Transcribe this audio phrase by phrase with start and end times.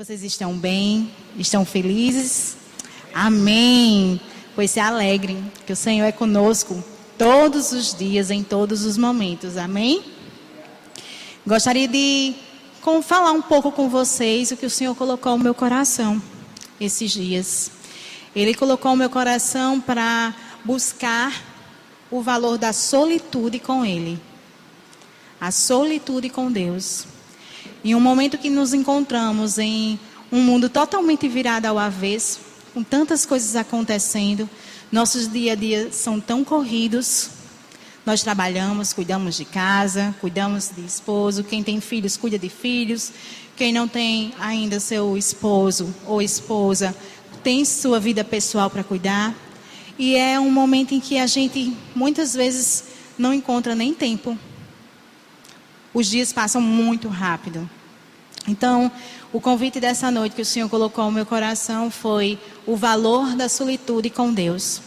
[0.00, 1.12] Vocês estão bem?
[1.36, 2.56] Estão felizes?
[3.12, 4.18] Amém.
[4.54, 6.82] Pois se alegrem, que o Senhor é conosco
[7.18, 9.58] todos os dias, em todos os momentos.
[9.58, 10.02] Amém?
[11.46, 12.34] Gostaria de
[13.02, 16.22] falar um pouco com vocês o que o Senhor colocou no meu coração
[16.80, 17.70] esses dias.
[18.34, 21.30] Ele colocou no meu coração para buscar
[22.10, 24.18] o valor da solitude com Ele.
[25.38, 27.09] A solitude com Deus.
[27.82, 29.98] Em um momento que nos encontramos em
[30.30, 32.38] um mundo totalmente virado ao avesso,
[32.74, 34.48] com tantas coisas acontecendo,
[34.92, 37.30] nossos dia a dia são tão corridos.
[38.04, 41.42] Nós trabalhamos, cuidamos de casa, cuidamos de esposo.
[41.42, 43.12] Quem tem filhos, cuida de filhos.
[43.56, 46.94] Quem não tem ainda seu esposo ou esposa,
[47.42, 49.34] tem sua vida pessoal para cuidar.
[49.98, 52.84] E é um momento em que a gente muitas vezes
[53.18, 54.36] não encontra nem tempo
[55.92, 57.68] os dias passam muito rápido.
[58.48, 58.90] Então,
[59.32, 63.48] o convite dessa noite que o Senhor colocou no meu coração foi o valor da
[63.48, 64.80] solitude com Deus.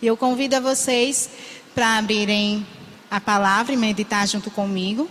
[0.00, 1.30] E eu convido a vocês
[1.74, 2.66] para abrirem
[3.10, 5.08] a palavra e meditar junto comigo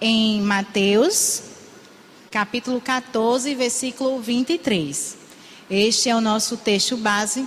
[0.00, 1.42] em Mateus,
[2.30, 5.16] capítulo 14, versículo 23.
[5.70, 7.46] Este é o nosso texto base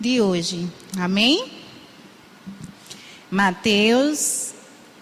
[0.00, 0.66] de hoje.
[0.98, 1.52] Amém?
[3.30, 4.51] Mateus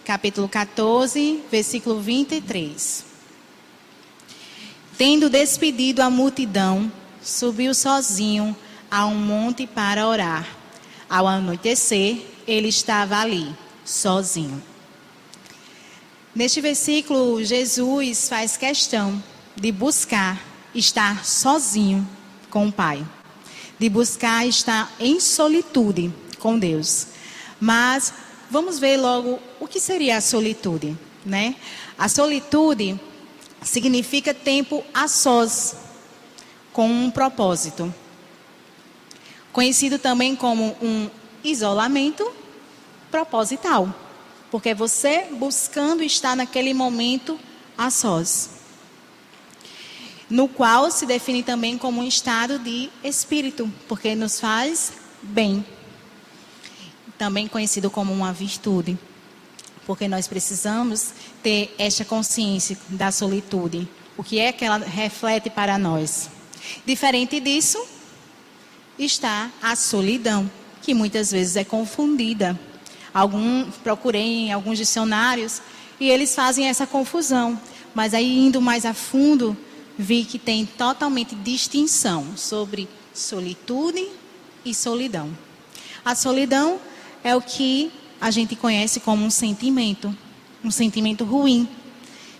[0.05, 3.05] capítulo 14, versículo 23.
[4.97, 8.55] Tendo despedido a multidão, subiu sozinho
[8.89, 10.47] a um monte para orar.
[11.09, 14.61] Ao anoitecer, ele estava ali, sozinho.
[16.33, 19.21] Neste versículo, Jesus faz questão
[19.55, 20.41] de buscar
[20.73, 22.07] estar sozinho
[22.49, 23.05] com o Pai,
[23.77, 27.07] de buscar estar em solitude com Deus.
[27.59, 28.13] Mas
[28.49, 31.55] vamos ver logo o que seria a solitude, né?
[31.95, 32.99] A solitude
[33.61, 35.75] significa tempo a sós,
[36.73, 37.93] com um propósito.
[39.53, 41.07] Conhecido também como um
[41.43, 42.33] isolamento
[43.11, 43.93] proposital,
[44.49, 47.39] porque é você buscando estar naquele momento
[47.77, 48.49] a sós.
[50.27, 55.63] No qual se define também como um estado de espírito, porque nos faz bem
[57.15, 58.97] também conhecido como uma virtude,
[59.85, 63.87] porque nós precisamos ter esta consciência da solitude,
[64.17, 66.29] o que é que ela reflete para nós.
[66.85, 67.83] Diferente disso,
[68.97, 70.49] está a solidão,
[70.81, 72.59] que muitas vezes é confundida.
[73.13, 75.61] Algum, procurei em alguns dicionários
[75.99, 77.59] e eles fazem essa confusão,
[77.93, 79.57] mas aí indo mais a fundo,
[79.97, 84.07] vi que tem totalmente distinção sobre solitude
[84.63, 85.35] e solidão.
[86.03, 86.79] A solidão
[87.23, 90.15] é o que a gente conhece como um sentimento,
[90.63, 91.67] um sentimento ruim,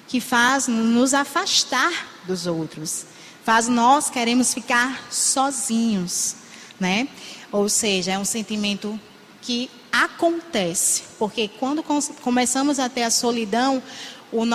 [0.08, 1.92] que faz nos afastar
[2.28, 3.08] dos outros,
[3.44, 6.36] faz nós queremos ficar sozinhos,
[6.80, 7.08] né?
[7.52, 9.00] Ou seja, é um sentimento
[9.42, 11.84] que acontece, porque quando
[12.22, 13.82] começamos a ter a solidão,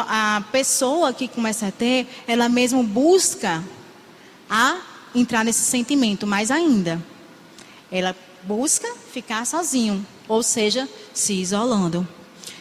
[0.09, 3.63] a pessoa que começa a ter, ela mesmo busca
[4.49, 4.79] a
[5.15, 7.03] entrar nesse sentimento mais ainda.
[7.91, 8.15] Ela
[8.45, 12.07] busca ficar sozinho, ou seja, se isolando.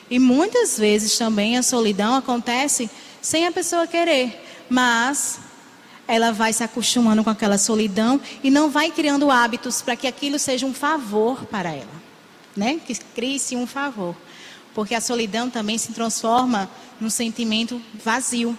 [0.09, 2.89] E muitas vezes também a solidão acontece
[3.21, 5.39] sem a pessoa querer, mas
[6.07, 10.37] ela vai se acostumando com aquela solidão e não vai criando hábitos para que aquilo
[10.37, 12.01] seja um favor para ela,
[12.55, 12.79] né?
[12.85, 14.15] Que crie-se um favor.
[14.73, 18.55] Porque a solidão também se transforma num sentimento vazio.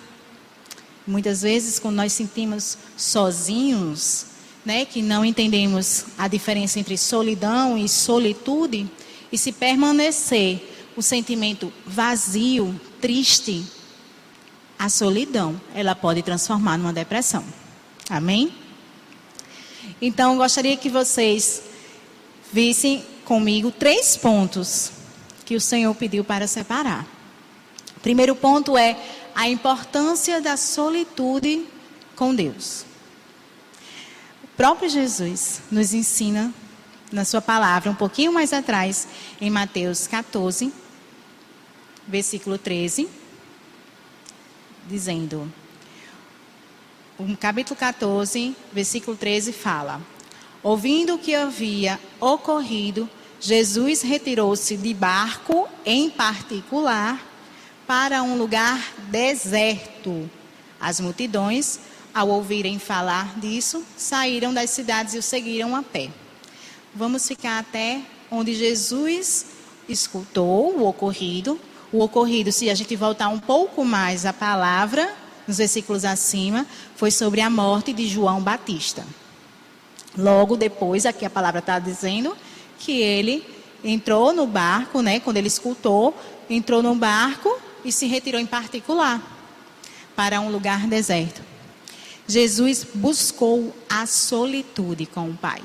[1.06, 4.26] Muitas vezes, quando nós sentimos sozinhos,
[4.64, 8.90] né, que não entendemos a diferença entre solidão e solitude,
[9.36, 10.66] e se permanecer
[10.96, 13.66] o sentimento vazio, triste,
[14.78, 17.44] a solidão, ela pode transformar numa depressão.
[18.08, 18.50] Amém?
[20.00, 21.64] Então, gostaria que vocês
[22.50, 24.90] vissem comigo três pontos
[25.44, 27.06] que o Senhor pediu para separar.
[27.94, 28.96] O primeiro ponto é
[29.34, 31.66] a importância da solitude
[32.14, 32.86] com Deus
[34.56, 36.52] próprio Jesus nos ensina
[37.12, 39.08] na sua palavra, um pouquinho mais atrás,
[39.40, 40.72] em Mateus 14,
[42.08, 43.08] versículo 13,
[44.88, 45.50] dizendo:
[47.18, 50.02] o capítulo 14, versículo 13 fala:
[50.62, 53.08] Ouvindo o que havia ocorrido,
[53.40, 57.24] Jesus retirou-se de barco em particular
[57.86, 60.28] para um lugar deserto.
[60.78, 61.80] As multidões
[62.12, 66.10] ao ouvirem falar disso, saíram das cidades e o seguiram a pé.
[66.96, 68.00] Vamos ficar até
[68.30, 69.44] onde Jesus
[69.86, 71.60] escutou o ocorrido.
[71.92, 75.14] O ocorrido, se a gente voltar um pouco mais à palavra,
[75.46, 76.66] nos versículos acima,
[76.96, 79.04] foi sobre a morte de João Batista.
[80.16, 82.34] Logo depois, aqui a palavra está dizendo
[82.78, 83.44] que ele
[83.84, 86.16] entrou no barco, né, quando ele escutou,
[86.48, 89.20] entrou no barco e se retirou em particular
[90.16, 91.42] para um lugar deserto.
[92.26, 95.60] Jesus buscou a solitude com o Pai.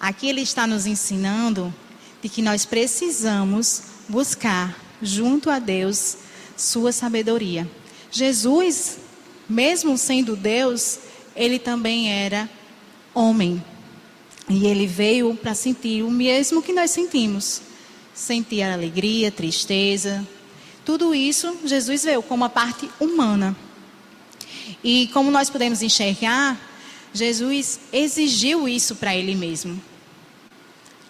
[0.00, 1.74] Aqui ele está nos ensinando
[2.22, 6.18] de que nós precisamos buscar junto a Deus
[6.56, 7.68] sua sabedoria.
[8.10, 8.98] Jesus,
[9.48, 10.98] mesmo sendo Deus,
[11.34, 12.48] ele também era
[13.14, 13.62] homem.
[14.48, 17.60] E ele veio para sentir o mesmo que nós sentimos.
[18.14, 20.26] Sentir alegria, tristeza.
[20.84, 23.56] Tudo isso Jesus veio como a parte humana.
[24.82, 26.58] E como nós podemos enxergar,
[27.12, 29.80] Jesus exigiu isso para ele mesmo.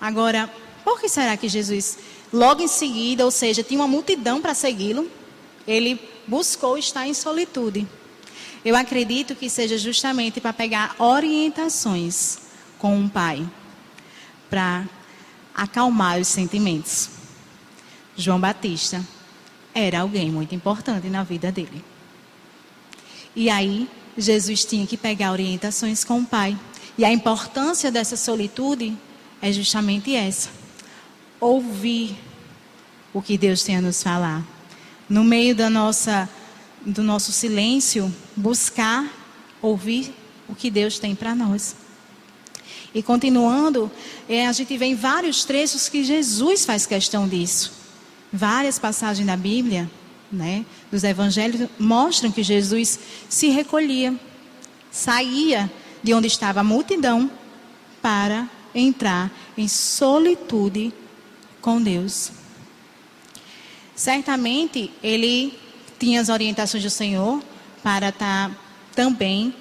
[0.00, 0.52] Agora,
[0.84, 1.98] por que será que Jesus,
[2.32, 5.10] logo em seguida, ou seja, tinha uma multidão para segui-lo,
[5.66, 7.86] ele buscou estar em solitude?
[8.64, 12.38] Eu acredito que seja justamente para pegar orientações
[12.78, 13.46] com o Pai,
[14.48, 14.86] para
[15.54, 17.10] acalmar os sentimentos.
[18.16, 19.04] João Batista
[19.74, 21.84] era alguém muito importante na vida dele.
[23.34, 23.88] E aí,
[24.18, 26.58] Jesus tinha que pegar orientações com o Pai.
[26.98, 28.98] E a importância dessa solitude
[29.40, 30.50] é justamente essa:
[31.40, 32.18] ouvir
[33.14, 34.44] o que Deus tem a nos falar.
[35.08, 36.28] No meio da nossa,
[36.84, 39.08] do nosso silêncio, buscar
[39.62, 40.12] ouvir
[40.48, 41.76] o que Deus tem para nós.
[42.94, 43.90] E continuando,
[44.28, 47.72] é, a gente vê em vários trechos que Jesus faz questão disso.
[48.32, 49.88] Várias passagens da Bíblia,
[50.30, 52.98] né, dos evangelhos, mostram que Jesus
[53.28, 54.14] se recolhia,
[54.90, 55.70] saía
[56.02, 57.30] de onde estava a multidão
[58.00, 60.92] para entrar em solitude
[61.60, 62.30] com Deus.
[63.94, 65.58] Certamente ele
[65.98, 67.42] tinha as orientações do Senhor
[67.82, 68.50] para estar
[68.94, 69.54] também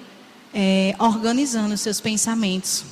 [0.54, 2.84] é, organizando seus pensamentos.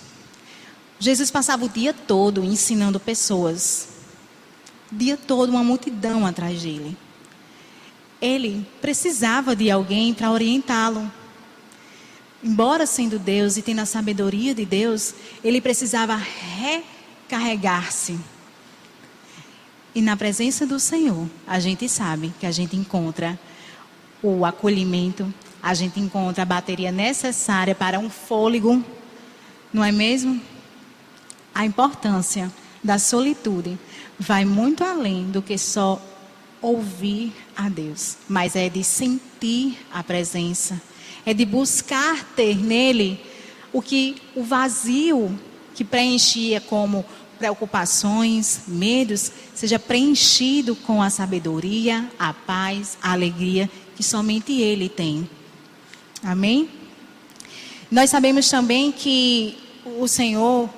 [0.98, 3.88] Jesus passava o dia todo ensinando pessoas.
[4.90, 6.96] O dia todo uma multidão atrás dele.
[8.20, 11.10] Ele precisava de alguém para orientá-lo
[12.46, 16.16] embora sendo Deus e tendo a sabedoria de Deus, ele precisava
[17.26, 18.18] recarregar-se.
[19.94, 23.38] E na presença do Senhor, a gente sabe que a gente encontra
[24.22, 25.32] o acolhimento,
[25.62, 28.84] a gente encontra a bateria necessária para um fôlego,
[29.72, 30.40] não é mesmo?
[31.54, 32.52] A importância
[32.84, 33.78] da solitude
[34.18, 36.00] vai muito além do que só
[36.66, 40.80] ouvir a Deus, mas é de sentir a presença
[41.26, 43.20] é de buscar ter nele
[43.72, 45.36] o que o vazio
[45.74, 47.04] que preenchia como
[47.36, 55.28] preocupações, medos, seja preenchido com a sabedoria, a paz, a alegria que somente ele tem.
[56.22, 56.70] Amém?
[57.90, 59.58] Nós sabemos também que
[59.98, 60.70] o Senhor,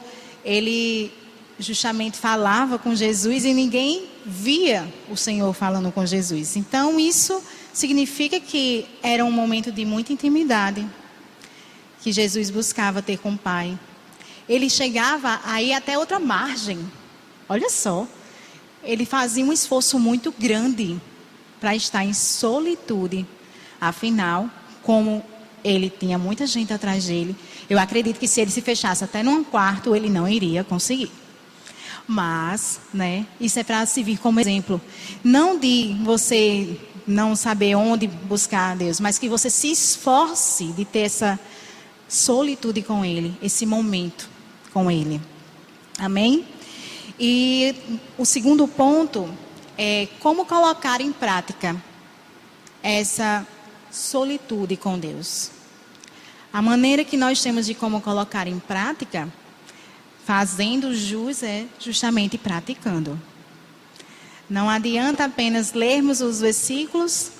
[0.44, 1.12] ele
[1.58, 6.56] justamente falava com Jesus e ninguém via o Senhor falando com Jesus.
[6.56, 10.86] Então, isso significa que era um momento de muita intimidade
[12.00, 13.78] que Jesus buscava ter com o Pai.
[14.48, 16.78] Ele chegava aí até outra margem.
[17.48, 18.06] Olha só.
[18.82, 20.98] Ele fazia um esforço muito grande
[21.60, 23.26] para estar em solitude.
[23.80, 24.48] Afinal,
[24.82, 25.24] como
[25.64, 27.36] ele tinha muita gente atrás dele,
[27.68, 31.10] eu acredito que se ele se fechasse até num quarto, ele não iria conseguir.
[32.10, 34.80] Mas, né, isso é para servir como exemplo.
[35.22, 40.86] Não de você não saber onde buscar a Deus, mas que você se esforce de
[40.86, 41.38] ter essa
[42.08, 44.28] solitude com Ele, esse momento
[44.72, 45.20] com Ele.
[45.98, 46.46] Amém?
[47.20, 47.74] E
[48.16, 49.28] o segundo ponto
[49.76, 51.76] é como colocar em prática
[52.82, 53.46] essa
[53.90, 55.50] solitude com Deus.
[56.52, 59.28] A maneira que nós temos de como colocar em prática,
[60.28, 63.18] fazendo jus, é justamente praticando.
[64.46, 67.30] Não adianta apenas lermos os versículos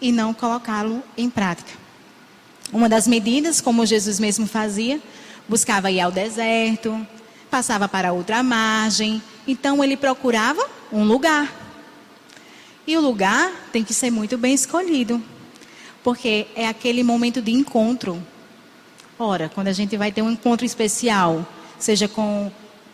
[0.00, 1.72] e não colocá-lo em prática.
[2.72, 5.02] Uma das medidas, como Jesus mesmo fazia,
[5.48, 7.04] buscava ir ao deserto,
[7.50, 11.52] passava para outra margem, então ele procurava um lugar.
[12.86, 15.20] E o lugar tem que ser muito bem escolhido,
[16.04, 18.22] porque é aquele momento de encontro.
[19.18, 21.44] Ora, quando a gente vai ter um encontro especial,
[21.82, 22.50] seja com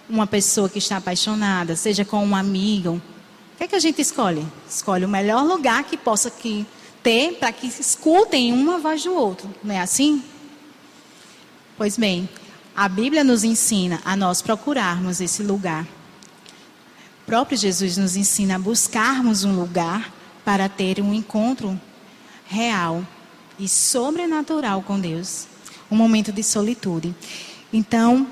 [0.09, 3.00] uma pessoa que está apaixonada, seja com um amigo,
[3.59, 4.47] que é que a gente escolhe?
[4.71, 6.64] Escolhe o melhor lugar que possa que
[7.02, 9.52] ter para que escutem uma voz do outro.
[9.64, 10.23] Não é assim?
[11.76, 12.28] Pois bem,
[12.76, 15.85] a Bíblia nos ensina a nós procurarmos esse lugar.
[15.85, 20.12] O próprio Jesus nos ensina a buscarmos um lugar
[20.45, 21.78] para ter um encontro
[22.47, 23.04] real
[23.59, 25.49] e sobrenatural com Deus.
[25.90, 27.12] Um momento de solitude.
[27.73, 28.25] Então,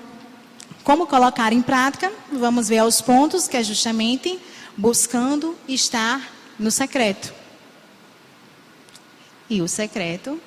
[0.87, 2.13] como colocar em prática?
[2.31, 4.39] Vamos ver aos pontos, que é justamente
[4.77, 7.35] buscando estar no secreto.
[9.51, 10.41] E o secreto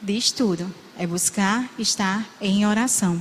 [0.00, 0.72] diz tudo.
[0.96, 3.20] É buscar estar em oração.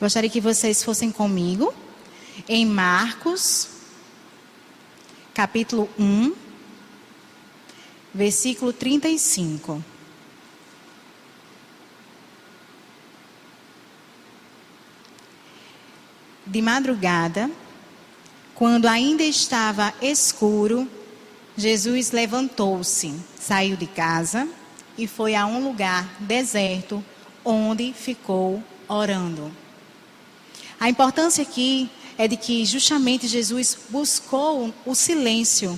[0.00, 1.74] Gostaria que vocês fossem comigo
[2.48, 3.68] em Marcos,
[5.34, 6.32] capítulo 1,
[8.14, 9.84] versículo 35.
[16.54, 17.50] De madrugada,
[18.54, 20.88] quando ainda estava escuro,
[21.56, 24.46] Jesus levantou-se, saiu de casa
[24.96, 27.04] e foi a um lugar deserto,
[27.44, 29.50] onde ficou orando.
[30.78, 35.76] A importância aqui é de que justamente Jesus buscou o silêncio,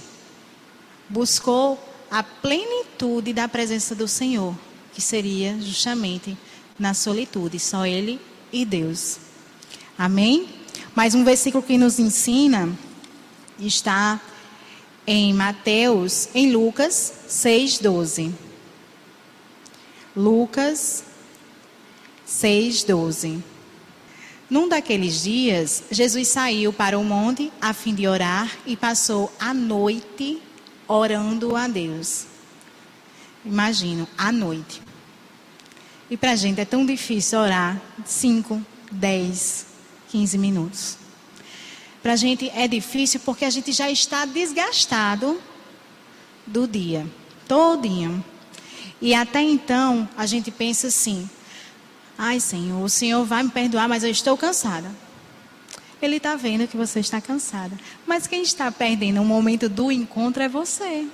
[1.08, 4.54] buscou a plenitude da presença do Senhor,
[4.92, 6.36] que seria justamente
[6.78, 8.20] na solitude, só Ele
[8.52, 9.20] e Deus.
[9.96, 10.65] Amém?
[10.96, 12.70] Mais um versículo que nos ensina
[13.58, 14.18] está
[15.06, 18.32] em Mateus, em Lucas 6:12.
[20.16, 21.04] Lucas
[22.26, 23.42] 6:12.
[24.48, 29.52] Num daqueles dias, Jesus saiu para o monte a fim de orar e passou a
[29.52, 30.40] noite
[30.88, 32.24] orando a Deus.
[33.44, 34.80] Imagino, à noite.
[36.08, 39.75] E para a gente é tão difícil orar 5, 10,
[40.10, 40.98] 15 minutos.
[42.02, 45.40] Para a gente é difícil porque a gente já está desgastado
[46.46, 47.06] do dia,
[47.48, 48.24] todinho.
[49.00, 51.28] E até então a gente pensa assim:
[52.16, 54.90] Ai, Senhor, o Senhor vai me perdoar, mas eu estou cansada.
[56.00, 57.78] Ele está vendo que você está cansada.
[58.06, 61.06] Mas quem está perdendo o momento do encontro é você.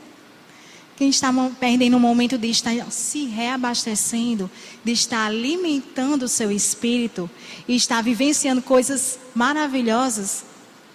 [0.96, 4.50] Quem está perdendo o momento de estar se reabastecendo,
[4.84, 7.30] de estar alimentando o seu espírito
[7.66, 10.44] e estar vivenciando coisas maravilhosas,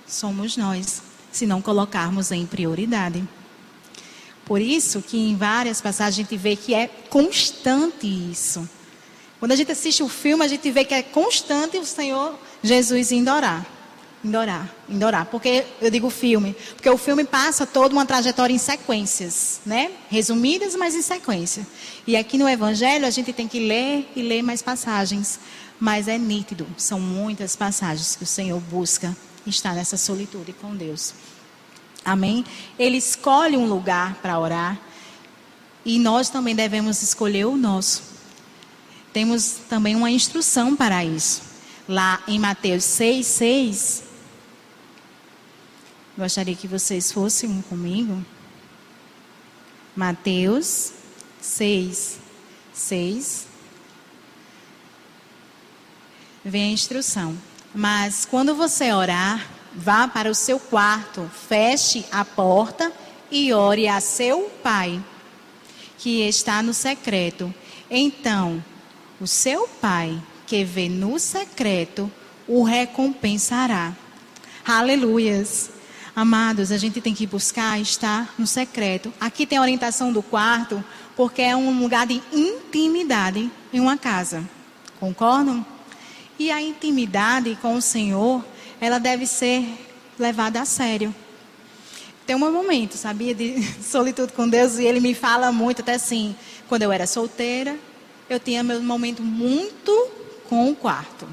[0.08, 1.02] somos nós,
[1.32, 3.28] se não colocarmos em prioridade.
[4.46, 8.68] Por isso que em várias passagens a gente vê que é constante isso.
[9.40, 13.12] Quando a gente assiste o filme, a gente vê que é constante o Senhor Jesus
[13.12, 13.66] indo orar.
[14.24, 15.26] Indo orar, indo orar.
[15.28, 19.92] Porque eu digo filme, porque o filme passa toda uma trajetória em sequências, né?
[20.10, 21.66] Resumidas, mas em sequência.
[22.06, 25.40] E aqui no Evangelho a gente tem que ler e ler mais passagens.
[25.80, 31.14] Mas é nítido, são muitas passagens que o Senhor busca estar nessa solitude com Deus.
[32.04, 32.44] Amém?
[32.80, 34.80] Ele escolhe um lugar para orar.
[35.86, 38.18] E nós também devemos escolher o nosso
[39.18, 41.42] temos também uma instrução para isso.
[41.90, 44.04] Lá em Mateus 6, 6.
[46.18, 48.26] Gostaria que vocês fossem comigo.
[49.96, 50.92] Mateus
[51.40, 52.18] 6,
[52.74, 53.46] 6.
[56.44, 57.38] Vem a instrução.
[57.72, 62.92] Mas quando você orar, vá para o seu quarto, feche a porta
[63.30, 65.00] e ore a seu pai,
[66.00, 67.54] que está no secreto.
[67.92, 68.64] Então,
[69.22, 72.12] o seu pai, que vê no secreto,
[72.48, 73.96] o recompensará.
[74.66, 75.77] Aleluias.
[76.20, 79.14] Amados, a gente tem que buscar estar no secreto.
[79.20, 80.84] Aqui tem a orientação do quarto,
[81.16, 84.44] porque é um lugar de intimidade em uma casa.
[85.00, 85.64] Concordam?
[86.40, 88.44] E a intimidade com o Senhor,
[88.82, 89.64] ela deve ser
[90.18, 91.14] levada a sério.
[92.26, 96.36] Tem um momento, sabia, de solitude com Deus, e ele me fala muito, até assim,
[96.68, 97.78] quando eu era solteira,
[98.28, 100.10] eu tinha meu momento muito
[100.50, 101.28] com o quarto.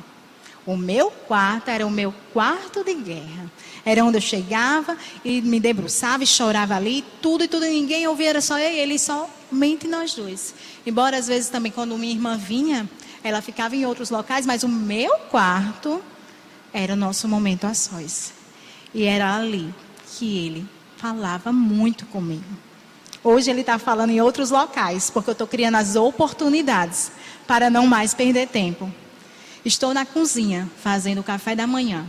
[0.66, 3.50] O meu quarto era o meu quarto de guerra.
[3.84, 8.30] Era onde eu chegava e me debruçava e chorava ali, tudo e tudo, ninguém ouvia,
[8.30, 10.54] era só eu e ele, somente nós dois.
[10.86, 12.88] Embora às vezes também quando minha irmã vinha,
[13.22, 16.02] ela ficava em outros locais, mas o meu quarto
[16.72, 18.32] era o nosso momento a sós.
[18.94, 19.74] E era ali
[20.06, 22.44] que ele falava muito comigo.
[23.22, 27.10] Hoje ele está falando em outros locais, porque eu estou criando as oportunidades
[27.46, 28.92] para não mais perder tempo.
[29.64, 32.06] Estou na cozinha fazendo o café da manhã.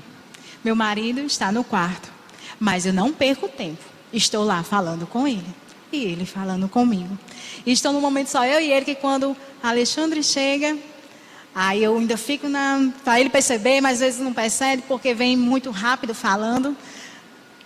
[0.63, 2.11] Meu marido está no quarto,
[2.59, 3.83] mas eu não perco tempo.
[4.11, 5.45] Estou lá falando com ele
[5.91, 7.17] e ele falando comigo.
[7.65, 10.77] E estou no momento só eu e ele que quando Alexandre chega,
[11.53, 15.37] aí eu ainda fico na para ele perceber, mas às vezes não percebe porque vem
[15.37, 16.75] muito rápido falando.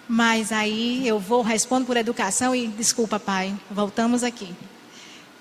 [0.07, 4.55] Mas aí eu vou, respondo por educação e desculpa, pai, voltamos aqui.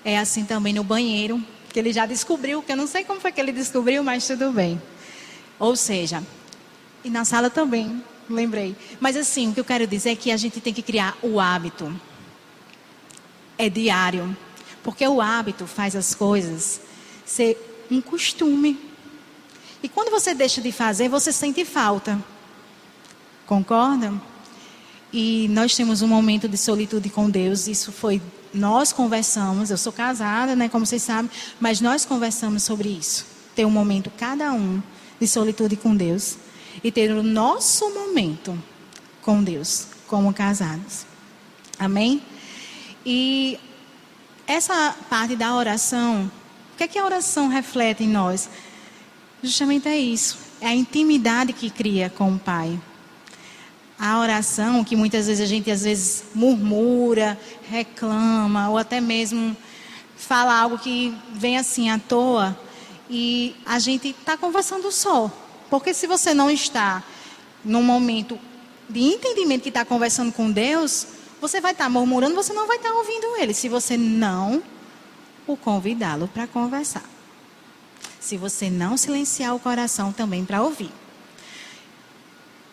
[0.05, 3.31] É assim também no banheiro, que ele já descobriu, que eu não sei como foi
[3.31, 4.81] que ele descobriu, mas tudo bem.
[5.57, 6.23] Ou seja,
[7.03, 8.75] e na sala também, lembrei.
[8.99, 11.39] Mas assim, o que eu quero dizer é que a gente tem que criar o
[11.39, 11.93] hábito.
[13.57, 14.35] É diário.
[14.83, 16.81] Porque o hábito faz as coisas
[17.25, 18.79] ser um costume.
[19.83, 22.19] E quando você deixa de fazer, você sente falta.
[23.45, 24.13] Concorda?
[25.11, 27.67] E nós temos um momento de solitude com Deus.
[27.67, 28.21] Isso foi
[28.53, 29.69] nós conversamos.
[29.69, 31.29] Eu sou casada, né, como vocês sabem,
[31.59, 33.25] mas nós conversamos sobre isso.
[33.55, 34.81] Ter um momento cada um
[35.19, 36.37] de solitude com Deus
[36.83, 38.57] e ter o nosso momento
[39.21, 41.05] com Deus como casados.
[41.77, 42.21] Amém?
[43.05, 43.59] E
[44.47, 46.31] essa parte da oração,
[46.73, 48.49] o que é que a oração reflete em nós?
[49.43, 50.37] Justamente é isso.
[50.59, 52.79] É a intimidade que cria com o Pai.
[53.99, 57.37] A oração, que muitas vezes a gente às vezes murmura,
[57.69, 59.55] reclama, ou até mesmo
[60.15, 62.57] fala algo que vem assim à toa,
[63.09, 65.31] e a gente está conversando só.
[65.69, 67.03] Porque se você não está
[67.63, 68.39] num momento
[68.89, 71.07] de entendimento que está conversando com Deus,
[71.41, 73.53] você vai estar tá murmurando, você não vai estar tá ouvindo Ele.
[73.53, 74.63] Se você não
[75.45, 77.03] o convidá-lo para conversar
[78.19, 80.91] se você não silenciar o coração também para ouvir.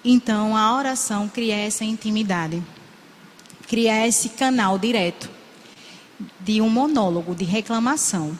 [0.08, 2.62] Então, a oração cria essa intimidade,
[3.66, 5.28] cria esse canal direto
[6.38, 8.38] de um monólogo, de reclamação.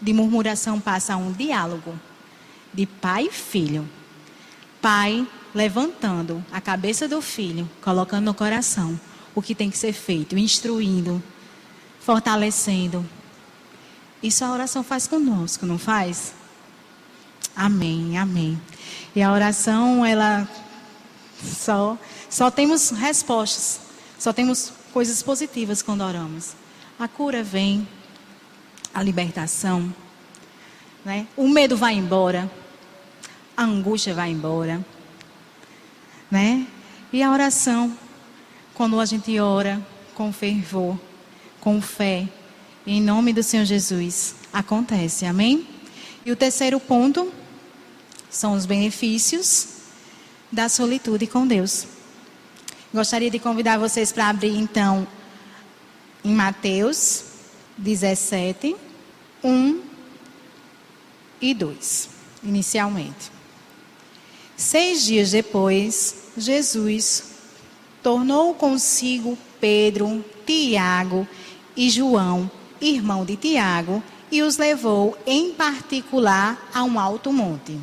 [0.00, 1.94] De murmuração passa a um diálogo
[2.72, 3.86] de pai e filho.
[4.80, 8.98] Pai levantando a cabeça do filho, colocando no coração
[9.34, 11.22] o que tem que ser feito, instruindo,
[12.00, 13.06] fortalecendo,
[14.22, 16.32] isso a oração faz conosco, não faz?
[17.54, 18.58] Amém, amém.
[19.14, 20.48] E a oração, ela
[21.42, 23.80] só só temos respostas,
[24.18, 26.54] só temos coisas positivas quando oramos.
[26.98, 27.86] A cura vem,
[28.92, 29.94] a libertação,
[31.04, 31.26] né?
[31.36, 32.50] O medo vai embora,
[33.56, 34.84] a angústia vai embora,
[36.30, 36.66] né?
[37.12, 37.96] E a oração,
[38.74, 39.80] quando a gente ora
[40.14, 40.98] com fervor,
[41.60, 42.28] com fé,
[42.86, 45.26] em nome do Senhor Jesus, acontece.
[45.26, 45.66] Amém?
[46.24, 47.32] E o terceiro ponto
[48.28, 49.75] são os benefícios
[50.50, 51.86] da solitude com Deus.
[52.92, 55.06] Gostaria de convidar vocês para abrir então
[56.24, 57.24] em Mateus
[57.76, 58.74] 17,
[59.44, 59.80] 1
[61.40, 62.08] e 2,
[62.42, 63.30] inicialmente.
[64.56, 67.34] Seis dias depois, Jesus
[68.02, 71.28] tornou consigo Pedro, Tiago
[71.76, 77.78] e João irmão de Tiago, e os levou em particular a um alto monte.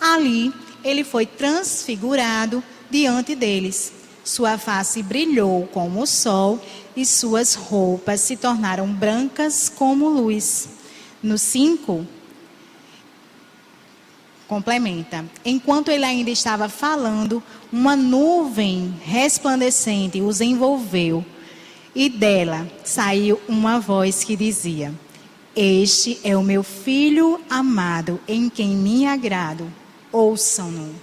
[0.00, 0.52] Ali
[0.84, 3.92] ele foi transfigurado diante deles.
[4.24, 6.60] Sua face brilhou como o sol
[6.96, 10.68] e suas roupas se tornaram brancas como luz.
[11.22, 12.06] No 5,
[14.46, 15.24] complementa.
[15.44, 17.42] Enquanto ele ainda estava falando,
[17.72, 21.24] uma nuvem resplandecente os envolveu
[21.94, 24.92] e dela saiu uma voz que dizia:
[25.54, 29.81] Este é o meu filho amado, em quem me agrado.
[30.12, 30.94] Ouçam-no.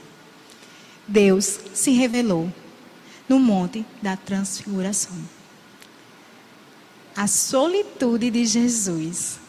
[1.07, 2.53] Deus se revelou
[3.27, 5.17] no monte da transfiguração.
[7.15, 9.39] A solitude de Jesus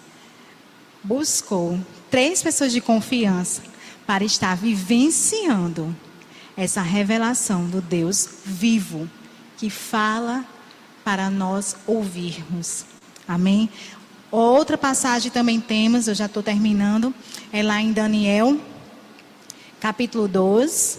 [1.04, 1.78] buscou
[2.10, 3.62] três pessoas de confiança
[4.06, 5.94] para estar vivenciando
[6.56, 9.08] essa revelação do Deus vivo
[9.56, 10.44] que fala
[11.04, 12.84] para nós ouvirmos.
[13.26, 13.68] Amém?
[14.30, 17.14] Outra passagem também temos, eu já estou terminando,
[17.52, 18.60] é lá em Daniel,
[19.80, 20.98] capítulo 12,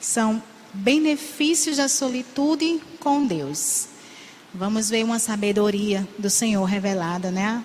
[0.00, 3.88] são benefícios da solitude com Deus.
[4.52, 7.62] Vamos ver uma sabedoria do Senhor revelada, né?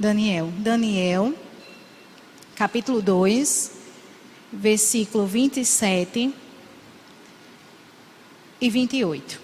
[0.00, 0.50] Daniel.
[0.56, 1.34] Daniel,
[2.56, 3.72] capítulo 2,
[4.50, 6.34] versículo 27
[8.60, 9.40] e 28.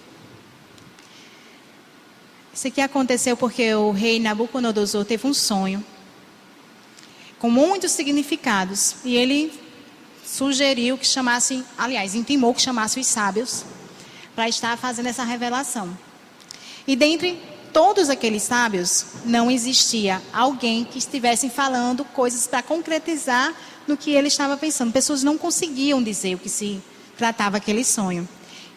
[2.51, 5.83] Isso aqui aconteceu porque o rei Nabucodonosor teve um sonho
[7.37, 9.60] com muitos significados e ele
[10.41, 13.63] sugeriu que chamasse, aliás, intimou que chamasse os sábios
[14.35, 15.95] para estar fazendo essa revelação.
[16.87, 17.39] E dentre
[17.71, 23.53] todos aqueles sábios, não existia alguém que estivesse falando coisas para concretizar
[23.87, 24.91] no que ele estava pensando.
[24.91, 26.81] Pessoas não conseguiam dizer o que se
[27.15, 28.27] tratava aquele sonho.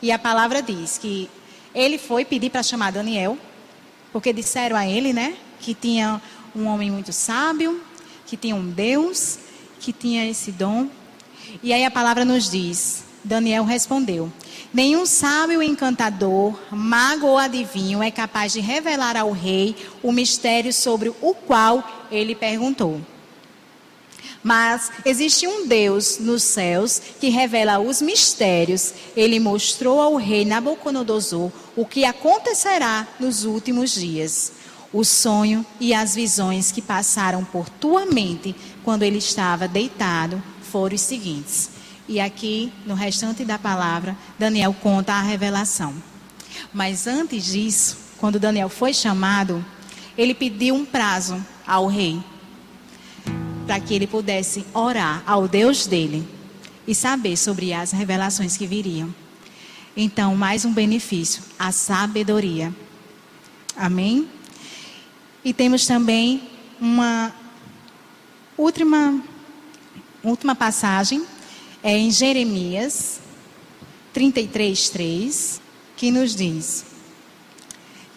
[0.02, 1.30] E a palavra diz que
[1.74, 3.38] ele foi pedir para chamar Daniel,
[4.12, 6.20] porque disseram a ele, né, que tinha
[6.54, 7.82] um homem muito sábio,
[8.26, 9.38] que tinha um Deus,
[9.80, 10.90] que tinha esse dom.
[11.62, 14.30] E aí a palavra nos diz: Daniel respondeu:
[14.72, 21.08] Nenhum sábio encantador, mago ou adivinho é capaz de revelar ao rei o mistério sobre
[21.08, 23.00] o qual ele perguntou.
[24.42, 28.92] Mas existe um Deus nos céus que revela os mistérios.
[29.16, 34.52] Ele mostrou ao rei Nabucodonosor o que acontecerá nos últimos dias.
[34.92, 40.42] O sonho e as visões que passaram por tua mente quando ele estava deitado
[40.74, 41.70] foram os seguintes.
[42.08, 45.94] E aqui, no restante da palavra, Daniel conta a revelação.
[46.72, 49.64] Mas antes disso, quando Daniel foi chamado,
[50.18, 52.20] ele pediu um prazo ao rei
[53.64, 56.26] para que ele pudesse orar ao Deus dele
[56.88, 59.14] e saber sobre as revelações que viriam.
[59.96, 62.74] Então, mais um benefício, a sabedoria.
[63.76, 64.28] Amém?
[65.44, 66.42] E temos também
[66.80, 67.32] uma
[68.58, 69.22] última,
[70.24, 71.24] última passagem,
[71.82, 73.20] é em Jeremias
[74.12, 75.60] 33, 3,
[75.96, 76.84] que nos diz: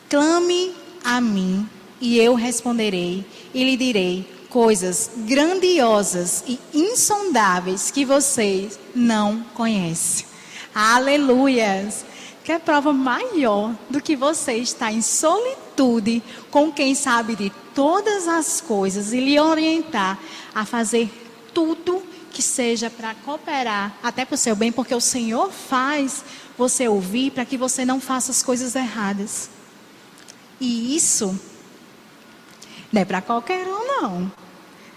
[0.10, 1.68] Clame a mim
[2.00, 10.26] e eu responderei e lhe direi coisas grandiosas e insondáveis que vocês não conhecem.
[10.74, 12.06] Aleluias!
[12.44, 18.26] Que é prova maior do que você estar em solitude com quem sabe de todas
[18.26, 20.18] as coisas e lhe orientar
[20.56, 21.27] a fazer
[21.58, 26.24] tudo que seja para cooperar, até para o seu bem, porque o Senhor faz
[26.56, 29.50] você ouvir para que você não faça as coisas erradas.
[30.62, 31.40] E isso
[32.94, 34.32] não é para qualquer um, não.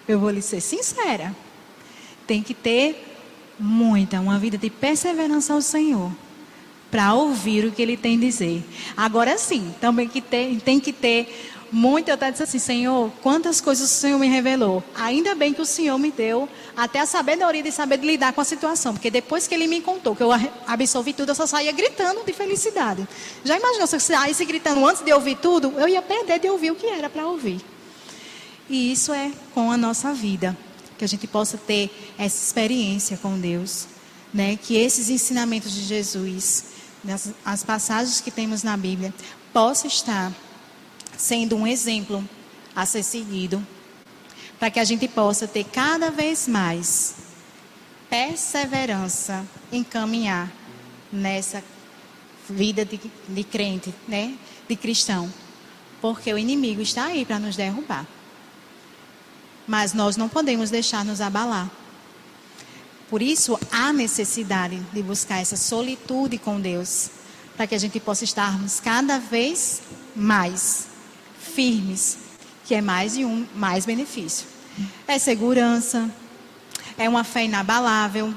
[0.07, 1.35] Eu vou lhe ser sincera.
[2.27, 3.07] Tem que ter
[3.59, 6.13] muita, uma vida de perseverança ao Senhor.
[6.91, 8.63] Para ouvir o que Ele tem a dizer.
[8.95, 12.09] Agora sim, também que tem, tem que ter muito.
[12.09, 14.83] Eu até disse assim, Senhor, quantas coisas o Senhor me revelou.
[14.95, 18.45] Ainda bem que o Senhor me deu até a sabedoria de saber lidar com a
[18.45, 18.95] situação.
[18.95, 20.31] Porque depois que Ele me contou que eu
[20.67, 23.07] absorvi tudo, eu só saía gritando de felicidade.
[23.45, 25.73] Já imaginou se eu saísse gritando antes de ouvir tudo?
[25.79, 27.61] Eu ia perder de ouvir o que era para ouvir.
[28.69, 30.57] E isso é com a nossa vida,
[30.97, 33.87] que a gente possa ter essa experiência com Deus,
[34.33, 34.57] né?
[34.63, 36.67] Que esses ensinamentos de Jesus,
[37.09, 39.13] as, as passagens que temos na Bíblia,
[39.53, 40.33] possa estar
[41.21, 42.27] sendo um exemplo
[42.75, 43.65] a ser seguido,
[44.59, 47.15] para que a gente possa ter cada vez mais
[48.09, 50.51] perseverança em caminhar
[51.13, 51.63] nessa
[52.49, 54.35] vida de, de crente, né?
[54.67, 55.31] De cristão,
[56.01, 58.07] porque o inimigo está aí para nos derrubar.
[59.67, 61.71] Mas nós não podemos deixar nos abalar.
[63.11, 67.11] Por isso, há necessidade de buscar essa solitude com Deus,
[67.57, 69.83] para que a gente possa estarmos cada vez
[70.17, 70.90] mais
[71.41, 72.19] firmes,
[72.65, 74.47] que é mais de um mais benefício.
[75.09, 76.09] É segurança,
[76.97, 78.33] é uma fé inabalável,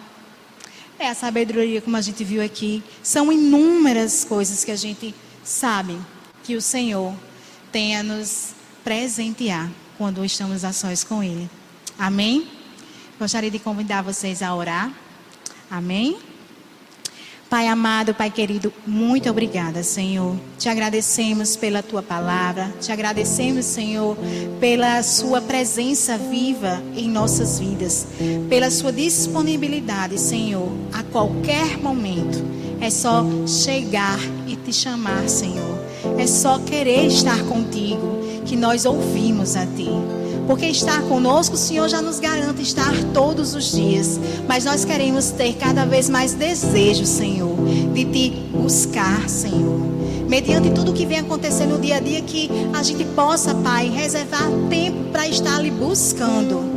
[0.98, 2.84] é a sabedoria, como a gente viu aqui.
[3.04, 5.14] São inúmeras coisas que a gente
[5.44, 5.98] sabe
[6.44, 7.14] que o Senhor
[7.72, 11.50] tem a nos presentear quando estamos a sós com Ele.
[11.98, 12.48] Amém?
[13.20, 14.92] Gostaria de convidar vocês a orar.
[15.70, 16.18] Amém?
[17.54, 20.36] Pai amado, Pai querido, muito obrigada, Senhor.
[20.58, 24.18] Te agradecemos pela tua palavra, te agradecemos, Senhor,
[24.60, 28.08] pela sua presença viva em nossas vidas,
[28.50, 32.44] pela sua disponibilidade, Senhor, a qualquer momento.
[32.82, 35.78] É só chegar e te chamar, Senhor.
[36.18, 40.23] É só querer estar contigo que nós ouvimos a Ti.
[40.48, 44.20] Porque estar conosco, o Senhor já nos garante estar todos os dias.
[44.48, 47.56] Mas nós queremos ter cada vez mais desejo, Senhor,
[47.94, 49.80] de Te buscar, Senhor.
[50.28, 54.50] Mediante tudo que vem acontecendo no dia a dia, que a gente possa, Pai, reservar
[54.70, 56.74] tempo para estar ali buscando.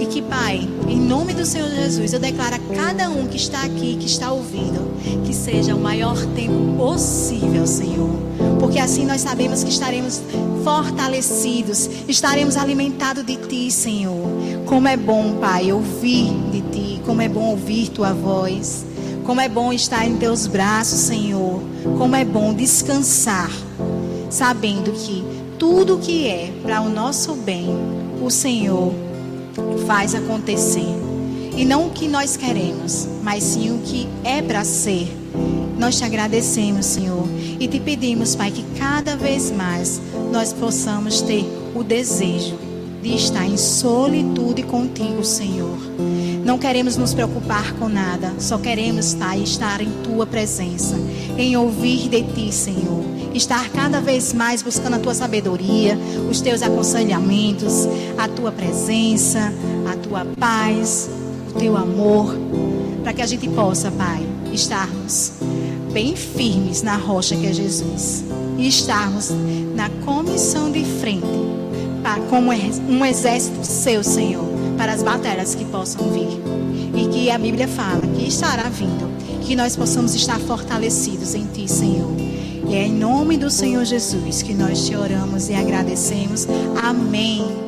[0.00, 3.62] E que, Pai, em nome do Senhor Jesus, eu declaro a cada um que está
[3.62, 4.92] aqui, que está ouvindo,
[5.24, 8.10] que seja o maior tempo possível, Senhor.
[8.60, 10.20] Porque assim nós sabemos que estaremos
[10.62, 14.28] fortalecidos, estaremos alimentados de Ti, Senhor.
[14.66, 18.84] Como é bom, Pai, ouvir de Ti, como é bom ouvir Tua voz.
[19.24, 21.60] Como é bom estar em Teus braços, Senhor.
[21.98, 23.50] Como é bom descansar,
[24.30, 25.24] sabendo que
[25.58, 27.68] tudo que é para o nosso bem,
[28.22, 28.92] o Senhor
[29.86, 30.94] faz acontecer.
[31.56, 35.17] E não o que nós queremos, mas sim o que é para ser.
[35.78, 37.24] Nós te agradecemos, Senhor,
[37.60, 40.00] e te pedimos, Pai, que cada vez mais
[40.32, 42.58] nós possamos ter o desejo
[43.00, 45.78] de estar em solitude contigo, Senhor.
[46.44, 50.96] Não queremos nos preocupar com nada, só queremos Pai, estar em tua presença,
[51.36, 53.04] em ouvir de ti, Senhor.
[53.32, 55.96] Estar cada vez mais buscando a tua sabedoria,
[56.28, 57.86] os teus aconselhamentos,
[58.16, 59.52] a tua presença,
[59.86, 61.08] a tua paz,
[61.54, 62.34] o teu amor,
[63.04, 65.34] para que a gente possa, Pai, estarmos
[65.92, 68.24] bem firmes na rocha que é Jesus
[68.56, 69.30] e estarmos
[69.74, 71.26] na comissão de frente,
[72.02, 74.44] para, como um exército seu, Senhor,
[74.76, 76.28] para as batalhas que possam vir.
[76.94, 79.08] E que a Bíblia fala que estará vindo,
[79.42, 82.10] que nós possamos estar fortalecidos em Ti, Senhor.
[82.68, 86.46] E é em nome do Senhor Jesus que nós te oramos e agradecemos.
[86.82, 87.67] Amém.